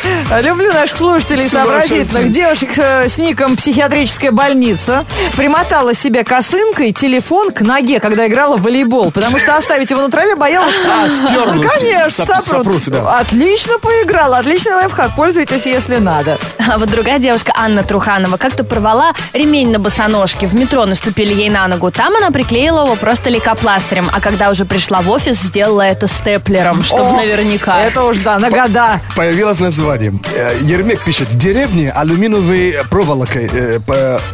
Люблю 0.43 0.73
наших 0.73 0.97
слушателей 0.97 1.49
сообразительных. 1.49 2.33
Девушек 2.33 2.71
э, 2.77 3.09
с 3.09 3.19
ником 3.19 3.57
«Психиатрическая 3.57 4.31
больница» 4.33 5.05
примотала 5.37 5.95
себе 5.95 6.25
косынкой 6.25 6.93
телефон 6.93 7.51
к 7.51 7.61
ноге, 7.61 8.01
когда 8.01 8.27
играла 8.27 8.57
в 8.57 8.63
волейбол, 8.63 9.11
потому 9.13 9.39
что 9.39 9.57
оставить 9.57 9.91
его 9.91 10.03
на 10.03 10.11
траве 10.11 10.35
боялась. 10.37 10.75
А, 10.87 11.09
сперла. 11.09 11.55
Конечно, 11.79 12.25
сопрут. 12.43 12.89
Отлично 12.89 13.79
поиграла, 13.79 14.39
отличный 14.39 14.75
лайфхак. 14.75 15.15
Пользуйтесь, 15.17 15.67
если 15.67 15.97
надо. 15.97 16.39
А 16.59 16.79
вот 16.79 16.91
другая 16.91 17.19
девушка, 17.19 17.53
Анна 17.57 17.83
Труханова, 17.83 18.37
как-то 18.37 18.65
порвала 18.65 19.13
ремень 19.45 19.71
на 19.71 19.79
босоножке. 19.79 20.47
В 20.47 20.55
метро 20.55 20.87
наступили 20.87 21.35
ей 21.35 21.51
на 21.51 21.69
ногу. 21.69 21.91
Там 21.91 22.17
она 22.17 22.31
приклеила 22.31 22.85
его 22.85 22.97
просто 22.97 23.29
лейкопластырем. 23.29 24.09
А 24.13 24.21
когда 24.21 24.51
уже 24.51 24.65
пришла 24.65 25.03
в 25.03 25.11
офис, 25.11 25.37
сделала 25.37 25.83
это 25.83 26.07
степлером, 26.07 26.83
чтобы 26.83 27.11
О, 27.11 27.17
наверняка. 27.17 27.81
Это 27.83 28.05
уж 28.05 28.19
да, 28.19 28.39
на 28.39 28.51
года. 28.51 29.01
Появилось 29.15 29.61
название. 29.61 30.15
Э, 30.35 30.57
Ермек 30.63 31.05
пишет, 31.05 31.29
в 31.29 31.37
деревне 31.37 31.91
алюминиевой 31.91 32.77
проволокой 32.89 33.51
э, 33.53 33.81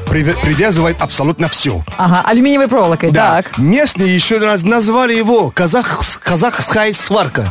привязывает 0.06 1.02
абсолютно 1.02 1.48
все. 1.48 1.82
Ага, 1.98 2.22
алюминиевой 2.24 2.68
проволокой, 2.68 3.10
так. 3.10 3.58
Местные 3.58 4.14
еще 4.14 4.38
раз 4.38 4.62
назвали 4.62 5.14
его 5.14 5.50
казах, 5.50 6.00
казахская 6.22 6.92
сварка. 6.92 7.50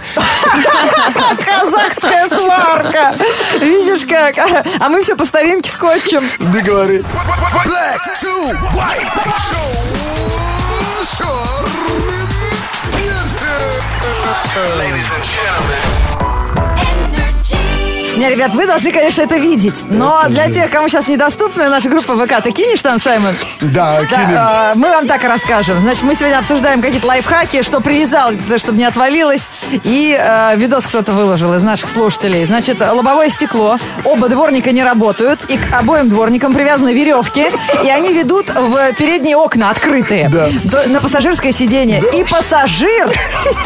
Казахская 1.45 2.29
сварка. 2.29 3.15
Видишь 3.59 4.05
как? 4.07 4.37
А 4.79 4.89
мы 4.89 5.03
все 5.03 5.17
по 5.17 5.25
старинке 5.25 5.69
скотчем. 5.69 6.23
Не 6.39 6.61
говори. 6.61 7.03
black 7.51 7.99
to 8.19 8.29
white. 8.75 9.09
Ladies 14.77 15.11
and 15.11 15.23
gentlemen. 15.23 15.98
Не, 18.19 18.29
ребят, 18.29 18.53
вы 18.53 18.67
должны, 18.67 18.91
конечно, 18.91 19.21
это 19.21 19.37
видеть. 19.37 19.75
Но 19.87 20.23
для 20.27 20.51
тех, 20.51 20.69
кому 20.69 20.89
сейчас 20.89 21.07
недоступна 21.07 21.69
наша 21.69 21.87
группа 21.87 22.15
ВК, 22.17 22.43
ты 22.43 22.51
кинешь 22.51 22.81
там, 22.81 22.99
Саймон? 22.99 23.33
Да, 23.61 24.03
кинем. 24.05 24.31
Да, 24.33 24.71
э, 24.73 24.77
мы 24.77 24.89
вам 24.89 25.07
так 25.07 25.23
и 25.23 25.27
расскажем. 25.27 25.79
Значит, 25.79 26.03
мы 26.03 26.15
сегодня 26.15 26.37
обсуждаем 26.37 26.81
какие-то 26.81 27.07
лайфхаки, 27.07 27.61
что 27.61 27.79
привязал, 27.79 28.31
чтобы 28.57 28.77
не 28.77 28.83
отвалилось. 28.83 29.43
И 29.85 30.17
э, 30.19 30.57
видос 30.57 30.85
кто-то 30.85 31.13
выложил 31.13 31.53
из 31.53 31.63
наших 31.63 31.89
слушателей. 31.89 32.43
Значит, 32.45 32.81
лобовое 32.81 33.29
стекло. 33.29 33.77
Оба 34.03 34.27
дворника 34.27 34.71
не 34.73 34.83
работают. 34.83 35.39
И 35.47 35.55
к 35.57 35.73
обоим 35.73 36.09
дворникам 36.09 36.53
привязаны 36.53 36.93
веревки. 36.93 37.45
И 37.85 37.89
они 37.89 38.11
ведут 38.11 38.49
в 38.49 38.93
передние 38.97 39.37
окна 39.37 39.69
открытые. 39.69 40.27
Да. 40.27 40.49
То- 40.69 40.89
на 40.89 40.99
пассажирское 40.99 41.53
сиденье. 41.53 42.03
И 42.13 42.25
пассажир 42.25 43.09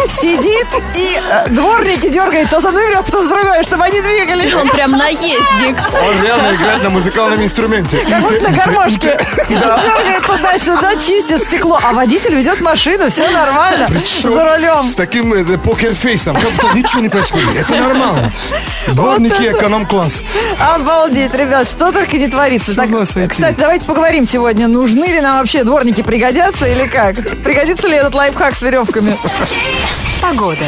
сидит, 0.10 0.67
и 0.95 1.17
э, 1.17 1.50
дворники 1.50 2.10
дергают 2.10 2.51
то 2.51 2.62
с 2.62 2.65
одной 2.65 2.86
веревкой, 2.88 3.12
то 3.12 3.24
с 3.24 3.27
другой, 3.27 3.63
чтобы 3.63 3.86
они 3.86 4.00
двигались. 4.00 4.42
Он 4.62 4.69
прям 4.69 4.91
наездник. 4.91 5.77
Он 6.01 6.23
реально 6.23 6.55
играет 6.55 6.83
на 6.83 6.89
музыкальном 6.89 7.43
инструменте. 7.43 8.00
Как 8.00 8.21
будто 8.21 8.41
на 8.41 8.50
гармошке. 8.50 9.17
Дергает 9.50 10.23
туда-сюда, 10.25 10.95
чистит 10.95 11.41
стекло. 11.41 11.79
А 11.83 11.93
водитель 11.93 12.35
ведет 12.35 12.62
машину, 12.62 13.09
все 13.09 13.29
нормально. 13.29 13.88
За 14.21 14.29
рулем. 14.29 14.88
С 14.88 14.95
таким 14.95 15.33
э, 15.33 15.57
покерфейсом, 15.57 16.35
как 16.35 16.51
будто 16.51 16.77
ничего 16.77 17.01
не 17.01 17.09
происходит. 17.09 17.47
Это 17.57 17.75
нормально. 17.75 18.33
Дворники 18.88 19.51
эконом-класс. 19.51 20.25
Обалдеть, 20.59 21.33
ребят, 21.33 21.67
что 21.67 21.91
только 21.91 22.17
не 22.17 22.27
творится. 22.27 22.73
Кстати, 23.27 23.55
давайте 23.57 23.85
поговорим 23.85 24.25
сегодня, 24.25 24.67
нужны 24.67 25.05
ли 25.05 25.21
нам 25.21 25.39
вообще 25.39 25.63
дворники, 25.63 26.01
пригодятся 26.01 26.65
или 26.67 26.88
как? 26.88 27.15
Пригодится 27.43 27.88
ли 27.88 27.95
этот 27.95 28.13
лайфхак 28.15 28.55
с 28.55 28.62
веревками? 28.62 29.17
Погода. 30.21 30.65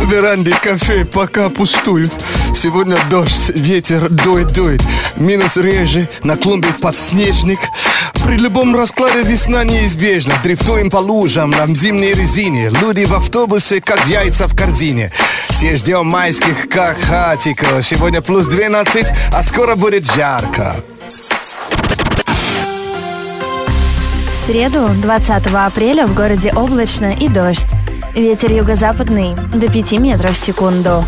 В 0.00 0.10
веранде 0.10 0.54
кафе 0.62 1.04
пока 1.04 1.48
пустуют. 1.48 2.12
Сегодня 2.54 2.96
дождь, 3.08 3.50
ветер 3.54 4.08
дует, 4.10 4.52
дует. 4.52 4.82
Минус 5.16 5.56
реже, 5.56 6.08
на 6.22 6.36
клумбе 6.36 6.68
подснежник. 6.80 7.60
При 8.24 8.36
любом 8.36 8.74
раскладе 8.74 9.22
весна 9.22 9.64
неизбежна. 9.64 10.34
Дрифтуем 10.42 10.90
по 10.90 10.98
лужам 10.98 11.50
на 11.50 11.66
зимней 11.74 12.12
резине. 12.12 12.70
Люди 12.70 13.04
в 13.04 13.14
автобусе, 13.14 13.80
как 13.80 14.06
яйца 14.06 14.48
в 14.48 14.56
корзине. 14.56 15.12
Все 15.48 15.76
ждем 15.76 16.06
майских, 16.06 16.68
как 16.68 16.98
хатиков. 17.00 17.84
Сегодня 17.84 18.20
плюс 18.20 18.46
12, 18.46 19.06
а 19.32 19.42
скоро 19.42 19.76
будет 19.76 20.04
жарко. 20.12 20.76
В 24.32 24.46
среду, 24.46 24.88
20 24.88 25.46
апреля, 25.54 26.06
в 26.06 26.14
городе 26.14 26.52
облачно 26.54 27.12
и 27.12 27.28
дождь. 27.28 27.68
Ветер 28.14 28.52
юго-западный 28.52 29.34
до 29.52 29.68
5 29.68 29.98
метров 29.98 30.32
в 30.32 30.36
секунду. 30.36 31.04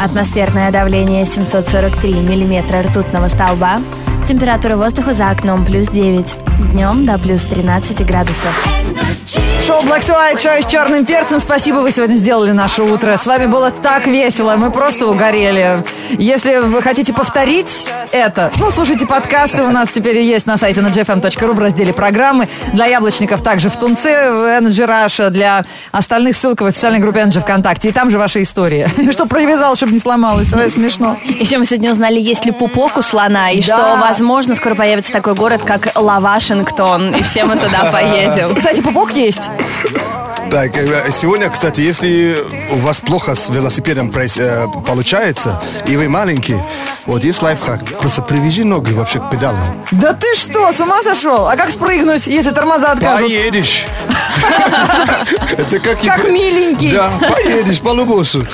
Атмосферное 0.00 0.70
давление 0.70 1.26
743 1.26 2.12
миллиметра 2.12 2.80
ртутного 2.82 3.26
столба. 3.26 3.80
Температура 4.24 4.76
воздуха 4.76 5.14
за 5.14 5.30
окном 5.30 5.64
плюс 5.64 5.88
9. 5.88 6.53
Днем 6.58 7.04
до 7.04 7.18
плюс 7.18 7.42
13 7.44 8.04
градусов. 8.06 8.50
Шоу 9.66 9.82
Black 9.82 10.00
White, 10.06 10.38
шоу 10.42 10.62
с 10.62 10.66
черным 10.70 11.06
перцем. 11.06 11.40
Спасибо, 11.40 11.76
вы 11.78 11.90
сегодня 11.90 12.16
сделали 12.16 12.50
наше 12.52 12.82
утро. 12.82 13.16
С 13.16 13.24
вами 13.26 13.46
было 13.46 13.70
так 13.70 14.06
весело, 14.06 14.56
мы 14.56 14.70
просто 14.70 15.06
угорели. 15.06 15.82
Если 16.10 16.58
вы 16.58 16.82
хотите 16.82 17.14
повторить 17.14 17.86
это, 18.12 18.52
ну, 18.60 18.70
слушайте 18.70 19.06
подкасты, 19.06 19.62
у 19.62 19.70
нас 19.70 19.90
теперь 19.90 20.18
есть 20.20 20.44
на 20.46 20.58
сайте 20.58 20.80
nagfm.ru 20.80 21.52
в 21.54 21.58
разделе 21.58 21.94
программы. 21.94 22.46
Для 22.74 22.84
яблочников 22.86 23.40
также 23.42 23.70
в 23.70 23.76
Тунце, 23.76 24.30
в 24.30 24.44
Energy 24.60 24.86
Russia, 24.86 25.30
для 25.30 25.64
остальных 25.92 26.36
ссылка 26.36 26.64
в 26.64 26.66
официальной 26.66 26.98
группе 26.98 27.20
Energy 27.20 27.40
ВКонтакте. 27.40 27.88
И 27.88 27.92
там 27.92 28.10
же 28.10 28.18
ваша 28.18 28.42
история. 28.42 28.90
Что 29.12 29.26
привязал, 29.26 29.74
чтобы 29.76 29.92
не 29.94 30.00
сломалось. 30.00 30.52
Ой, 30.52 30.68
смешно. 30.68 31.16
Еще 31.24 31.56
мы 31.56 31.64
сегодня 31.64 31.90
узнали, 31.90 32.20
есть 32.20 32.44
ли 32.44 32.52
пупок 32.52 32.98
у 32.98 33.02
слона, 33.02 33.50
и 33.50 33.62
Да. 33.62 33.76
что, 33.78 33.96
возможно, 33.98 34.54
скоро 34.54 34.74
появится 34.74 35.12
такой 35.12 35.34
город, 35.34 35.62
как 35.64 35.88
Лавашингтон, 36.44 37.14
и 37.14 37.22
все 37.22 37.44
мы 37.44 37.56
туда 37.56 37.90
поедем. 37.90 38.54
Кстати, 38.56 38.80
пупок 38.80 39.12
есть. 39.12 39.50
Так, 40.50 40.76
э, 40.76 41.10
сегодня, 41.10 41.48
кстати, 41.48 41.80
если 41.80 42.36
у 42.70 42.76
вас 42.76 43.00
плохо 43.00 43.34
с 43.34 43.48
велосипедом 43.48 44.12
э, 44.14 44.66
получается, 44.86 45.60
и 45.86 45.96
вы 45.96 46.08
маленький, 46.08 46.56
вот 47.06 47.24
есть 47.24 47.40
лайфхак. 47.40 47.98
Просто 47.98 48.20
привяжи 48.20 48.62
ноги 48.62 48.92
вообще 48.92 49.20
к 49.20 49.30
педалам. 49.30 49.64
Да 49.90 50.12
ты 50.12 50.34
что, 50.34 50.70
с 50.70 50.80
ума 50.80 51.02
сошел? 51.02 51.48
А 51.48 51.56
как 51.56 51.70
спрыгнуть, 51.70 52.26
если 52.26 52.50
тормоза 52.50 52.92
откажут? 52.92 53.26
Поедешь. 53.26 53.86
Это 55.56 55.78
как... 55.78 56.00
Как 56.02 56.28
миленький. 56.28 56.92
Да, 56.92 57.10
поедешь 57.20 57.80
по 57.80 57.88
лубосу. 57.88 58.46